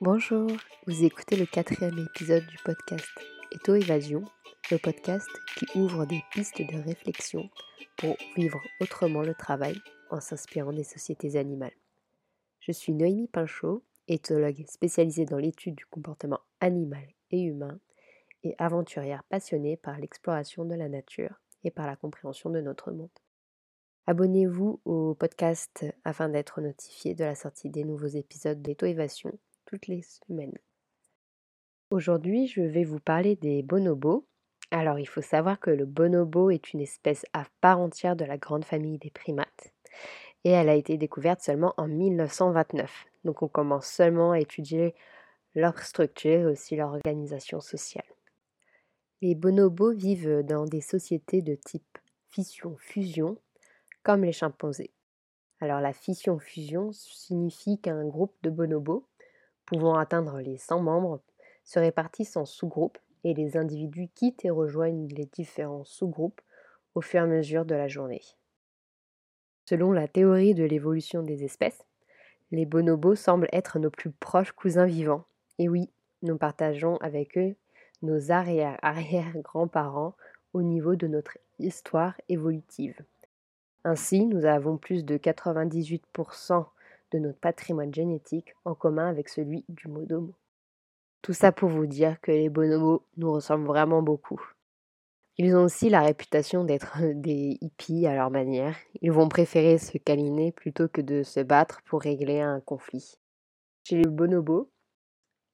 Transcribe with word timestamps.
Bonjour, 0.00 0.48
vous 0.86 1.02
écoutez 1.02 1.34
le 1.34 1.44
quatrième 1.44 1.98
épisode 1.98 2.46
du 2.46 2.56
podcast 2.64 3.08
Eto 3.50 3.74
Évasion, 3.74 4.22
le 4.70 4.78
podcast 4.78 5.26
qui 5.56 5.66
ouvre 5.76 6.06
des 6.06 6.22
pistes 6.30 6.62
de 6.62 6.80
réflexion 6.84 7.50
pour 7.96 8.16
vivre 8.36 8.60
autrement 8.80 9.22
le 9.22 9.34
travail 9.34 9.74
en 10.10 10.20
s'inspirant 10.20 10.72
des 10.72 10.84
sociétés 10.84 11.34
animales. 11.34 11.74
Je 12.60 12.70
suis 12.70 12.92
Noémie 12.92 13.26
Pinchot, 13.26 13.82
éthologue 14.06 14.64
spécialisée 14.68 15.24
dans 15.24 15.36
l'étude 15.36 15.74
du 15.74 15.86
comportement 15.86 16.42
animal 16.60 17.08
et 17.32 17.42
humain 17.42 17.80
et 18.44 18.54
aventurière 18.58 19.24
passionnée 19.24 19.76
par 19.76 19.98
l'exploration 19.98 20.64
de 20.64 20.76
la 20.76 20.88
nature 20.88 21.40
et 21.64 21.72
par 21.72 21.88
la 21.88 21.96
compréhension 21.96 22.50
de 22.50 22.60
notre 22.60 22.92
monde. 22.92 23.10
Abonnez-vous 24.06 24.80
au 24.84 25.16
podcast 25.16 25.84
afin 26.04 26.28
d'être 26.28 26.60
notifié 26.60 27.16
de 27.16 27.24
la 27.24 27.34
sortie 27.34 27.68
des 27.68 27.82
nouveaux 27.82 28.06
épisodes 28.06 28.62
d'Eto 28.62 28.86
Évasion 28.86 29.36
toutes 29.68 29.86
les 29.86 30.00
semaines. 30.00 30.56
Aujourd'hui, 31.90 32.46
je 32.46 32.62
vais 32.62 32.84
vous 32.84 33.00
parler 33.00 33.36
des 33.36 33.62
bonobos. 33.62 34.26
Alors, 34.70 34.98
il 34.98 35.06
faut 35.06 35.20
savoir 35.20 35.60
que 35.60 35.70
le 35.70 35.84
bonobo 35.84 36.50
est 36.50 36.72
une 36.72 36.80
espèce 36.80 37.26
à 37.34 37.44
part 37.60 37.78
entière 37.78 38.16
de 38.16 38.24
la 38.24 38.38
grande 38.38 38.64
famille 38.64 38.98
des 38.98 39.10
primates 39.10 39.74
et 40.44 40.50
elle 40.50 40.70
a 40.70 40.74
été 40.74 40.96
découverte 40.96 41.42
seulement 41.42 41.74
en 41.76 41.86
1929. 41.86 43.06
Donc, 43.24 43.42
on 43.42 43.48
commence 43.48 43.86
seulement 43.86 44.32
à 44.32 44.40
étudier 44.40 44.94
leur 45.54 45.78
structure 45.80 46.40
et 46.40 46.46
aussi 46.46 46.74
leur 46.74 46.88
organisation 46.88 47.60
sociale. 47.60 48.06
Les 49.20 49.34
bonobos 49.34 49.92
vivent 49.92 50.42
dans 50.44 50.64
des 50.64 50.80
sociétés 50.80 51.42
de 51.42 51.56
type 51.56 51.98
fission-fusion, 52.28 53.36
comme 54.02 54.24
les 54.24 54.32
chimpanzés. 54.32 54.92
Alors 55.60 55.80
la 55.80 55.92
fission-fusion 55.92 56.92
signifie 56.92 57.78
qu'un 57.80 58.06
groupe 58.06 58.36
de 58.42 58.50
bonobos 58.50 59.04
pouvant 59.68 59.98
atteindre 59.98 60.40
les 60.40 60.56
100 60.56 60.80
membres, 60.80 61.20
se 61.62 61.78
répartissent 61.78 62.38
en 62.38 62.46
sous-groupes 62.46 62.96
et 63.22 63.34
les 63.34 63.58
individus 63.58 64.08
quittent 64.14 64.46
et 64.46 64.50
rejoignent 64.50 65.08
les 65.08 65.26
différents 65.26 65.84
sous-groupes 65.84 66.40
au 66.94 67.02
fur 67.02 67.20
et 67.20 67.24
à 67.24 67.26
mesure 67.26 67.66
de 67.66 67.74
la 67.74 67.86
journée. 67.86 68.22
Selon 69.66 69.92
la 69.92 70.08
théorie 70.08 70.54
de 70.54 70.64
l'évolution 70.64 71.22
des 71.22 71.44
espèces, 71.44 71.84
les 72.50 72.64
bonobos 72.64 73.16
semblent 73.16 73.50
être 73.52 73.78
nos 73.78 73.90
plus 73.90 74.10
proches 74.10 74.52
cousins 74.52 74.86
vivants. 74.86 75.26
Et 75.58 75.68
oui, 75.68 75.90
nous 76.22 76.38
partageons 76.38 76.96
avec 77.02 77.36
eux 77.36 77.54
nos 78.00 78.30
arrière-arrière-grands-parents 78.30 80.16
au 80.54 80.62
niveau 80.62 80.96
de 80.96 81.06
notre 81.06 81.36
histoire 81.58 82.14
évolutive. 82.30 82.98
Ainsi, 83.84 84.24
nous 84.24 84.46
avons 84.46 84.78
plus 84.78 85.04
de 85.04 85.18
98% 85.18 86.64
de 87.12 87.18
notre 87.18 87.38
patrimoine 87.38 87.94
génétique 87.94 88.54
en 88.64 88.74
commun 88.74 89.08
avec 89.08 89.28
celui 89.28 89.64
du 89.68 89.88
modomo. 89.88 90.34
Tout 91.22 91.32
ça 91.32 91.52
pour 91.52 91.68
vous 91.68 91.86
dire 91.86 92.20
que 92.20 92.30
les 92.30 92.48
bonobos 92.48 93.04
nous 93.16 93.32
ressemblent 93.32 93.66
vraiment 93.66 94.02
beaucoup. 94.02 94.40
Ils 95.36 95.54
ont 95.54 95.64
aussi 95.64 95.88
la 95.88 96.02
réputation 96.02 96.64
d'être 96.64 96.98
des 97.14 97.58
hippies 97.60 98.06
à 98.06 98.14
leur 98.14 98.30
manière. 98.30 98.76
Ils 99.02 99.12
vont 99.12 99.28
préférer 99.28 99.78
se 99.78 99.98
câliner 99.98 100.52
plutôt 100.52 100.88
que 100.88 101.00
de 101.00 101.22
se 101.22 101.40
battre 101.40 101.82
pour 101.84 102.02
régler 102.02 102.40
un 102.40 102.60
conflit. 102.60 103.18
Chez 103.84 103.96
les 103.96 104.08
bonobos, 104.08 104.70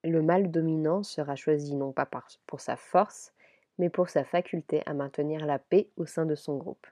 le 0.02 0.22
mâle 0.22 0.50
dominant 0.50 1.02
sera 1.02 1.36
choisi 1.36 1.74
non 1.74 1.92
pas 1.92 2.08
pour 2.46 2.61
sa 2.61 2.77
force, 2.77 3.33
mais 3.78 3.91
pour 3.91 4.08
sa 4.08 4.24
faculté 4.24 4.83
à 4.86 4.94
maintenir 4.94 5.46
la 5.46 5.58
paix 5.58 5.89
au 5.96 6.06
sein 6.06 6.27
de 6.27 6.34
son 6.34 6.56
groupe. 6.56 6.86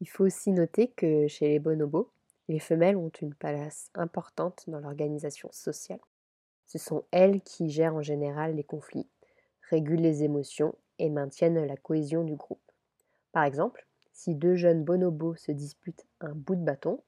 Il 0.00 0.08
faut 0.08 0.24
aussi 0.24 0.52
noter 0.52 0.88
que 0.88 1.26
chez 1.28 1.48
les 1.48 1.58
bonobos, 1.58 2.10
les 2.48 2.58
femelles 2.58 2.96
ont 2.96 3.12
une 3.20 3.34
place 3.34 3.90
importante 3.94 4.64
dans 4.68 4.80
l'organisation 4.80 5.48
sociale. 5.52 6.00
Ce 6.66 6.78
sont 6.78 7.04
elles 7.10 7.42
qui 7.42 7.70
gèrent 7.70 7.94
en 7.94 8.02
général 8.02 8.54
les 8.54 8.64
conflits, 8.64 9.08
régulent 9.70 10.00
les 10.00 10.24
émotions 10.24 10.74
et 10.98 11.10
maintiennent 11.10 11.64
la 11.64 11.76
cohésion 11.76 12.24
du 12.24 12.36
groupe. 12.36 12.60
Par 13.32 13.44
exemple, 13.44 13.86
si 14.12 14.34
deux 14.34 14.56
jeunes 14.56 14.84
bonobos 14.84 15.36
se 15.36 15.52
disputent 15.52 16.06
un 16.20 16.32
bout 16.32 16.56
de 16.56 16.64
bâton, 16.64 17.02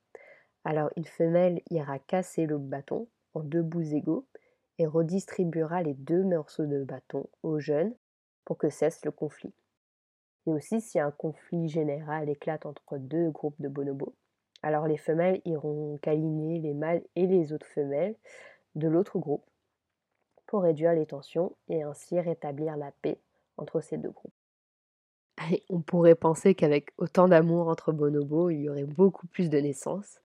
alors 0.65 0.91
une 0.97 1.07
femelle 1.07 1.63
ira 1.71 1.99
casser 1.99 2.47
le 2.47 2.59
bâton 2.59 3.09
en 3.35 3.41
deux 3.41 3.63
bouts 3.63 3.95
égaux 3.95 4.27
et 4.79 4.87
redistribuera 4.87 5.83
les 5.83 5.95
deux 5.95 6.23
morceaux 6.23 6.67
de 6.67 6.85
bâton 6.85 7.27
aux 7.43 7.59
jeunes 7.59 7.95
pour 8.45 8.59
que 8.59 8.71
cesse 8.71 9.05
le 9.05 9.11
conflit. 9.11 9.53
Et 10.47 10.53
aussi 10.53 10.81
si 10.81 10.99
un 10.99 11.11
conflit 11.11 11.69
général 11.69 12.29
éclate 12.29 12.67
entre 12.67 12.99
deux 12.99 13.31
groupes 13.31 13.61
de 13.61 13.69
bonobos, 13.69 14.15
alors 14.63 14.87
les 14.87 14.97
femelles 14.97 15.41
iront 15.45 15.99
câliner 15.99 16.61
les 16.61 16.75
mâles 16.75 17.03
et 17.17 17.27
les 17.27 17.53
autres 17.53 17.67
femelles 17.67 18.17
de 18.75 18.89
l'autre 18.89 19.19
groupe 19.19 19.45
pour 20.47 20.63
réduire 20.63 20.93
les 20.93 21.07
tensions 21.07 21.57
et 21.69 21.83
ainsi 21.83 22.19
rétablir 22.19 22.77
la 22.77 22.93
paix 23.03 23.19
entre 23.57 23.81
ces 23.81 23.99
deux 23.99 24.11
groupes. 24.11 24.35
on 25.71 25.81
pourrait 25.81 26.15
penser 26.15 26.55
qu'avec 26.55 26.91
autant 26.99 27.29
d'amour 27.29 27.69
entre 27.69 27.93
bonobos, 27.93 28.51
il 28.51 28.63
y 28.63 28.69
aurait 28.69 28.85
beaucoup 28.85 29.27
plus 29.27 29.49
de 29.49 29.59
naissances, 29.59 30.21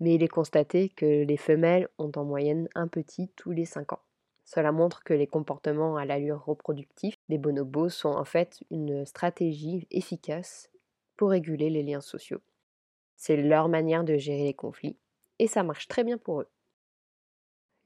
mais 0.00 0.14
il 0.14 0.22
est 0.22 0.28
constaté 0.28 0.88
que 0.90 1.24
les 1.24 1.36
femelles 1.36 1.88
ont 1.98 2.12
en 2.16 2.24
moyenne 2.24 2.68
un 2.74 2.88
petit 2.88 3.28
tous 3.36 3.50
les 3.50 3.64
5 3.64 3.92
ans. 3.92 4.02
Cela 4.44 4.72
montre 4.72 5.02
que 5.04 5.14
les 5.14 5.26
comportements 5.26 5.96
à 5.96 6.04
l'allure 6.04 6.44
reproductive 6.44 7.16
des 7.28 7.38
bonobos 7.38 7.88
sont 7.88 8.10
en 8.10 8.24
fait 8.24 8.60
une 8.70 9.06
stratégie 9.06 9.86
efficace 9.90 10.70
pour 11.16 11.30
réguler 11.30 11.70
les 11.70 11.82
liens 11.82 12.00
sociaux. 12.00 12.40
C'est 13.24 13.36
leur 13.36 13.68
manière 13.68 14.02
de 14.02 14.16
gérer 14.16 14.42
les 14.42 14.52
conflits, 14.52 14.98
et 15.38 15.46
ça 15.46 15.62
marche 15.62 15.86
très 15.86 16.02
bien 16.02 16.18
pour 16.18 16.40
eux. 16.40 16.48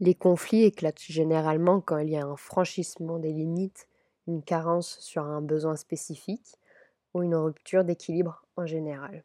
Les 0.01 0.15
conflits 0.15 0.63
éclatent 0.63 1.03
généralement 1.03 1.83
quand 1.83 1.99
il 1.99 2.09
y 2.09 2.17
a 2.17 2.25
un 2.25 2.37
franchissement 2.37 3.19
des 3.19 3.35
limites, 3.35 3.87
une 4.27 4.43
carence 4.43 4.99
sur 5.01 5.25
un 5.25 5.43
besoin 5.43 5.77
spécifique 5.77 6.55
ou 7.13 7.23
une 7.23 7.35
rupture 7.35 7.85
d'équilibre 7.85 8.47
en 8.57 8.65
général. 8.65 9.25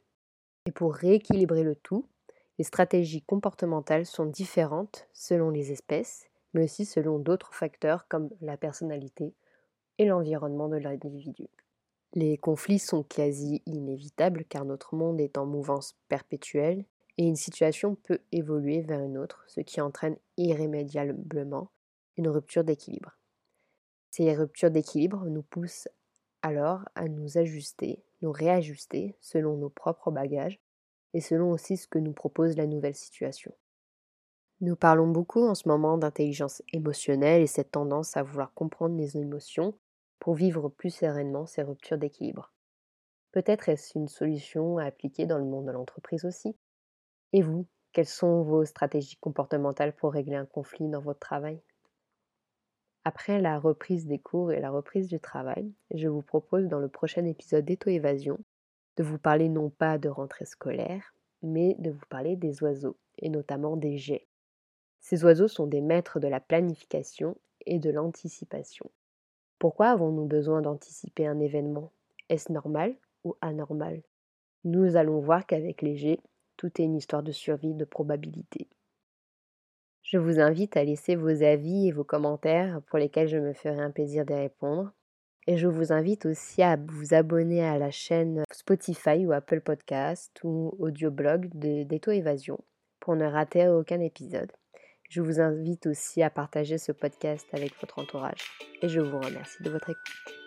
Et 0.66 0.74
pour 0.74 0.96
rééquilibrer 0.96 1.64
le 1.64 1.76
tout, 1.76 2.10
les 2.58 2.66
stratégies 2.66 3.22
comportementales 3.22 4.06
sont 4.06 4.26
différentes 4.26 5.08
selon 5.14 5.50
les 5.50 5.72
espèces, 5.72 6.28
mais 6.54 6.66
aussi 6.66 6.84
selon 6.84 7.20
d'autres 7.20 7.54
facteurs 7.54 8.10
comme 8.10 8.32
la 8.42 8.58
personnalité 8.58 9.34
et 9.98 10.04
l'environnement 10.04 10.68
de 10.68 10.76
l'individu. 10.76 11.48
Les 12.14 12.38
conflits 12.38 12.80
sont 12.80 13.04
quasi 13.04 13.62
inévitables 13.66 14.44
car 14.46 14.66
notre 14.66 14.96
monde 14.96 15.22
est 15.22 15.38
en 15.38 15.46
mouvance 15.46 15.96
perpétuelle 16.10 16.86
et 17.18 17.24
une 17.24 17.38
situation 17.38 17.96
peut 17.96 18.20
évoluer 18.32 18.82
vers 18.82 19.00
une 19.00 19.18
autre, 19.18 19.44
ce 19.48 19.62
qui 19.62 19.80
entraîne 19.80 20.18
irrémédiablement 20.38 21.72
une 22.18 22.28
rupture 22.28 22.64
d'équilibre. 22.64 23.18
Ces 24.12 24.34
ruptures 24.36 24.72
d'équilibre 24.72 25.26
nous 25.26 25.44
poussent 25.44 25.88
alors 26.42 26.82
à 26.96 27.08
nous 27.08 27.38
ajuster, 27.38 28.04
nous 28.22 28.32
réajuster 28.32 29.16
selon 29.22 29.56
nos 29.56 29.70
propres 29.70 30.12
bagages 30.12 30.60
et 31.14 31.22
selon 31.22 31.52
aussi 31.52 31.78
ce 31.78 31.88
que 31.88 32.00
nous 32.00 32.14
propose 32.14 32.58
la 32.58 32.68
nouvelle 32.68 32.96
situation. 32.96 33.54
Nous 34.60 34.76
parlons 34.76 35.08
beaucoup 35.08 35.44
en 35.44 35.56
ce 35.56 35.68
moment 35.68 35.98
d'intelligence 35.98 36.62
émotionnelle 36.74 37.42
et 37.42 37.48
cette 37.48 37.72
tendance 37.72 38.18
à 38.18 38.24
vouloir 38.24 38.54
comprendre 38.54 38.98
les 38.98 39.18
émotions 39.18 39.74
pour 40.22 40.36
vivre 40.36 40.70
plus 40.70 40.92
sereinement 40.92 41.48
ces 41.48 41.64
ruptures 41.64 41.98
d'équilibre. 41.98 42.54
Peut-être 43.32 43.70
est-ce 43.70 43.98
une 43.98 44.08
solution 44.08 44.78
à 44.78 44.86
appliquer 44.86 45.26
dans 45.26 45.40
le 45.40 45.46
monde 45.46 45.66
de 45.66 45.72
l'entreprise 45.72 46.26
aussi. 46.26 46.56
Et 47.34 47.42
vous, 47.42 47.66
quelles 47.92 48.06
sont 48.06 48.44
vos 48.44 48.64
stratégies 48.64 49.18
comportementales 49.18 49.96
pour 49.96 50.14
régler 50.14 50.36
un 50.36 50.46
conflit 50.46 50.88
dans 50.88 51.02
votre 51.02 51.20
travail? 51.20 51.60
Après 53.04 53.42
la 53.42 53.58
reprise 53.58 54.06
des 54.06 54.20
cours 54.20 54.52
et 54.52 54.60
la 54.60 54.70
reprise 54.70 55.08
du 55.08 55.20
travail, 55.20 55.74
je 55.90 56.08
vous 56.08 56.22
propose 56.22 56.68
dans 56.68 56.80
le 56.80 56.88
prochain 56.88 57.26
épisode 57.26 57.66
d'Eto-Évasion 57.66 58.38
de 58.98 59.04
vous 59.04 59.18
parler 59.18 59.50
non 59.50 59.72
pas 59.72 59.98
de 59.98 60.08
rentrée 60.08 60.46
scolaire, 60.46 61.16
mais 61.42 61.76
de 61.80 61.90
vous 61.90 62.06
parler 62.10 62.36
des 62.36 62.62
oiseaux, 62.62 62.98
et 63.18 63.30
notamment 63.30 63.76
des 63.76 63.98
jets. 63.98 64.28
Ces 65.00 65.24
oiseaux 65.24 65.48
sont 65.48 65.66
des 65.66 65.82
maîtres 65.82 66.20
de 66.20 66.28
la 66.28 66.40
planification 66.40 67.36
et 67.66 67.80
de 67.80 67.90
l'anticipation. 67.90 68.92
Pourquoi 69.62 69.90
avons-nous 69.90 70.26
besoin 70.26 70.64
d'anticiper 70.64 71.28
un 71.28 71.40
événement? 71.40 71.92
Est-ce 72.30 72.52
normal 72.52 72.96
ou 73.24 73.36
anormal? 73.42 74.02
Nous 74.64 74.96
allons 74.96 75.20
voir 75.20 75.46
qu'avec 75.46 75.84
les 75.84 75.98
G, 75.98 76.20
tout 76.58 76.82
est 76.82 76.86
une 76.86 76.96
histoire 76.96 77.22
de 77.22 77.32
survie, 77.32 77.76
de 77.76 77.86
probabilité. 77.86 78.68
Je 80.02 80.18
vous 80.18 80.40
invite 80.40 80.78
à 80.78 80.84
laisser 80.84 81.16
vos 81.16 81.44
avis 81.44 81.88
et 81.88 81.92
vos 81.92 82.04
commentaires 82.04 82.82
pour 82.88 82.98
lesquels 82.98 83.28
je 83.28 83.38
me 83.38 83.54
ferai 83.54 83.80
un 83.80 83.92
plaisir 83.92 84.26
de 84.26 84.34
répondre. 84.34 84.92
Et 85.46 85.58
je 85.58 85.68
vous 85.68 85.94
invite 85.94 86.26
aussi 86.26 86.64
à 86.64 86.76
vous 86.78 87.14
abonner 87.14 87.64
à 87.64 87.78
la 87.78 87.92
chaîne 87.92 88.44
Spotify 88.52 89.28
ou 89.28 89.32
Apple 89.32 89.62
Podcast 89.62 90.32
ou 90.44 90.74
audioblog 90.80 91.50
d'Eto 91.54 92.10
Évasion 92.10 92.58
pour 93.00 93.16
ne 93.16 93.26
rater 93.26 93.68
aucun 93.68 94.00
épisode. 94.00 94.52
Je 95.12 95.20
vous 95.20 95.42
invite 95.42 95.88
aussi 95.88 96.24
à 96.24 96.30
partager 96.30 96.78
ce 96.78 96.94
podcast 96.94 97.46
avec 97.52 97.74
votre 97.82 98.00
entourage 98.00 98.46
et 98.82 98.88
je 98.88 99.02
vous 99.02 99.20
remercie 99.20 99.62
de 99.62 99.70
votre 99.70 99.90
écoute. 99.90 100.41